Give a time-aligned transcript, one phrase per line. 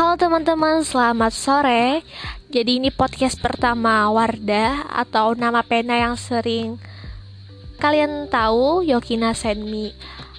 [0.00, 2.00] Halo teman-teman, selamat sore.
[2.48, 6.80] Jadi ini podcast pertama Wardah atau nama pena yang sering
[7.76, 9.92] kalian tahu Yokina Senmi.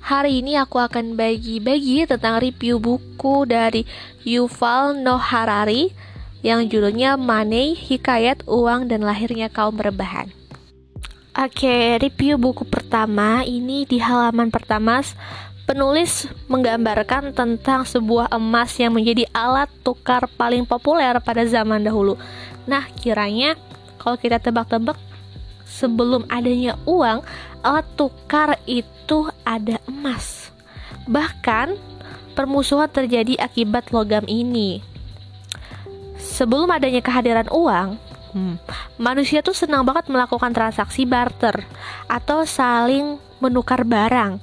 [0.00, 3.84] Hari ini aku akan bagi-bagi tentang review buku dari
[4.24, 5.92] Yuval Noah Harari
[6.40, 10.32] yang judulnya Money, Hikayat Uang dan Lahirnya Kaum Rebahan.
[11.36, 15.04] Oke, review buku pertama ini di halaman pertama
[15.62, 22.18] Penulis menggambarkan tentang sebuah emas yang menjadi alat tukar paling populer pada zaman dahulu.
[22.66, 23.54] Nah, kiranya
[24.02, 24.98] kalau kita tebak-tebak
[25.62, 27.22] sebelum adanya uang,
[27.62, 30.50] alat tukar itu ada emas.
[31.06, 31.78] Bahkan
[32.34, 34.82] permusuhan terjadi akibat logam ini.
[36.18, 38.02] Sebelum adanya kehadiran uang,
[38.34, 38.56] hmm,
[38.98, 41.62] manusia tuh senang banget melakukan transaksi barter
[42.10, 44.42] atau saling menukar barang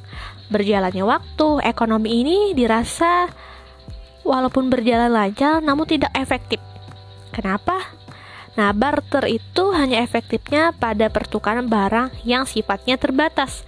[0.50, 3.30] Berjalannya waktu, ekonomi ini dirasa
[4.26, 6.58] walaupun berjalan lancar namun tidak efektif.
[7.30, 7.78] Kenapa?
[8.58, 13.64] Nah, barter itu hanya efektifnya pada pertukaran barang yang sifatnya terbatas.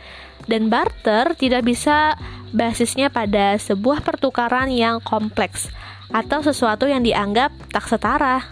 [0.49, 2.17] Dan barter tidak bisa
[2.51, 5.71] basisnya pada sebuah pertukaran yang kompleks
[6.11, 8.43] atau sesuatu yang dianggap tak setara.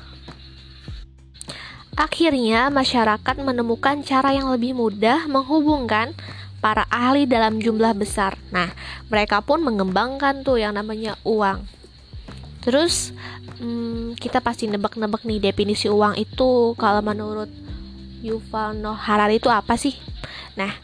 [1.99, 6.15] Akhirnya, masyarakat menemukan cara yang lebih mudah menghubungkan
[6.59, 8.35] para ahli dalam jumlah besar.
[8.51, 8.71] Nah,
[9.07, 11.63] mereka pun mengembangkan tuh yang namanya uang.
[12.59, 13.15] Terus
[13.63, 17.47] hmm, kita pasti nebak-nebak nih definisi uang itu kalau menurut
[18.19, 19.95] Yuval Noah Harari itu apa sih?
[20.59, 20.75] Nah,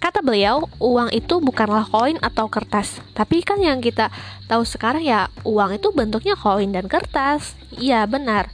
[0.00, 3.04] kata beliau, uang itu bukanlah koin atau kertas.
[3.12, 4.08] Tapi kan yang kita
[4.48, 7.52] tahu sekarang ya, uang itu bentuknya koin dan kertas.
[7.76, 8.48] Iya, benar.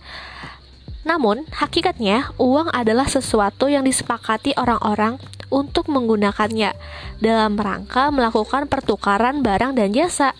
[1.07, 5.21] Namun, hakikatnya uang adalah sesuatu yang disepakati orang-orang
[5.55, 6.75] untuk menggunakannya
[7.23, 10.35] dalam rangka melakukan pertukaran barang dan jasa.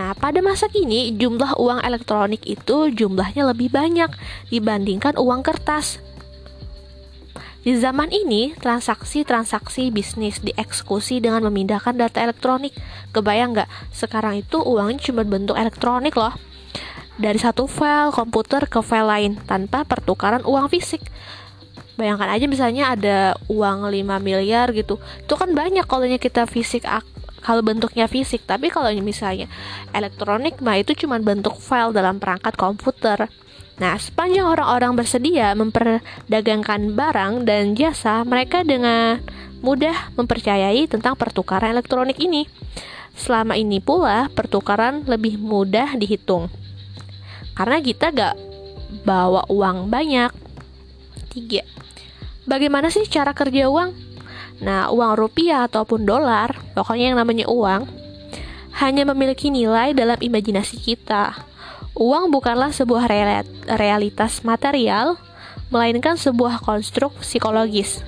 [0.00, 4.08] Nah, pada masa kini jumlah uang elektronik itu jumlahnya lebih banyak
[4.48, 6.00] dibandingkan uang kertas.
[7.68, 12.72] Di zaman ini, transaksi-transaksi bisnis dieksekusi dengan memindahkan data elektronik.
[13.12, 13.68] Kebayang nggak?
[13.92, 16.32] Sekarang itu uangnya cuma bentuk elektronik loh.
[17.18, 21.02] Dari satu file komputer ke file lain tanpa pertukaran uang fisik
[21.98, 23.18] bayangkan aja misalnya ada
[23.50, 26.86] uang 5 miliar gitu itu kan banyak kalau kita fisik
[27.42, 29.50] kalau bentuknya fisik tapi kalau misalnya
[29.90, 33.26] elektronik mah itu cuma bentuk file dalam perangkat komputer
[33.78, 39.22] Nah, sepanjang orang-orang bersedia memperdagangkan barang dan jasa, mereka dengan
[39.62, 42.50] mudah mempercayai tentang pertukaran elektronik ini.
[43.14, 46.50] Selama ini pula, pertukaran lebih mudah dihitung.
[47.54, 48.34] Karena kita gak
[49.06, 50.34] bawa uang banyak.
[51.30, 51.62] Tiga,
[52.48, 53.92] Bagaimana sih cara kerja uang?
[54.64, 57.84] Nah, uang rupiah ataupun dolar, pokoknya yang namanya uang,
[58.80, 61.36] hanya memiliki nilai dalam imajinasi kita.
[61.92, 63.04] Uang bukanlah sebuah
[63.68, 65.20] realitas material,
[65.68, 68.00] melainkan sebuah konstruk psikologis.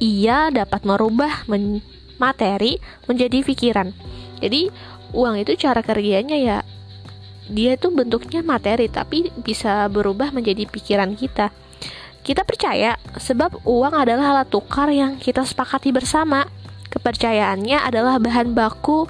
[0.00, 1.84] Ia dapat merubah men
[2.16, 3.92] materi menjadi pikiran.
[4.40, 4.72] Jadi,
[5.12, 6.58] uang itu cara kerjanya ya
[7.46, 11.54] dia itu bentuknya materi tapi bisa berubah menjadi pikiran kita.
[12.26, 16.42] Kita percaya sebab uang adalah alat tukar yang kita sepakati bersama.
[16.90, 19.06] Kepercayaannya adalah bahan baku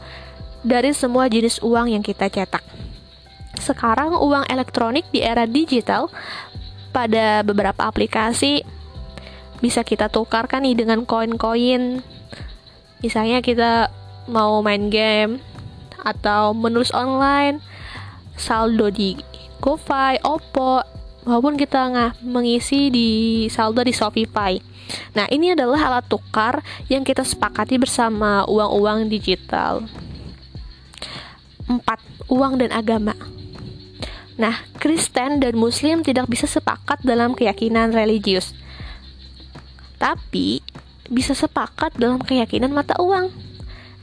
[0.60, 2.60] dari semua jenis uang yang kita cetak.
[3.56, 6.12] Sekarang uang elektronik di era digital
[6.92, 8.60] pada beberapa aplikasi
[9.64, 12.04] bisa kita tukarkan nih dengan koin-koin.
[13.00, 13.88] Misalnya kita
[14.28, 15.40] mau main game
[16.04, 17.64] atau menulis online,
[18.36, 19.16] saldo di
[19.64, 20.95] GoFi, Oppo,
[21.26, 23.08] maupun kita nggak mengisi di
[23.50, 24.54] saldo di Shopify.
[25.18, 29.82] Nah, ini adalah alat tukar yang kita sepakati bersama uang-uang digital.
[31.66, 31.82] 4.
[32.30, 33.18] Uang dan agama.
[34.38, 38.54] Nah, Kristen dan Muslim tidak bisa sepakat dalam keyakinan religius.
[39.98, 40.62] Tapi
[41.10, 43.34] bisa sepakat dalam keyakinan mata uang.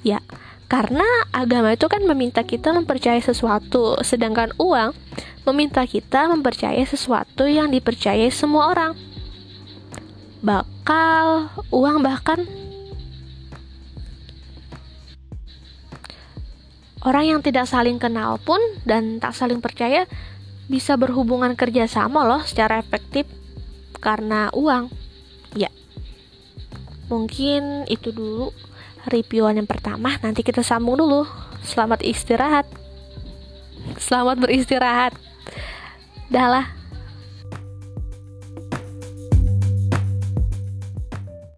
[0.04, 0.20] Ya,
[0.68, 4.92] karena agama itu kan meminta kita mempercayai sesuatu, sedangkan uang
[5.44, 8.94] meminta kita mempercayai sesuatu yang dipercayai semua orang.
[10.44, 12.44] Bakal, uang bahkan
[17.04, 20.08] orang yang tidak saling kenal pun dan tak saling percaya
[20.72, 23.28] bisa berhubungan kerjasama loh secara efektif
[24.00, 24.88] karena uang.
[25.56, 25.72] Ya,
[27.12, 28.56] mungkin itu dulu
[29.08, 30.16] reviewan yang pertama.
[30.24, 31.28] Nanti kita sambung dulu.
[31.64, 32.68] Selamat istirahat.
[34.00, 35.33] Selamat beristirahat.
[36.30, 36.83] Dah lah.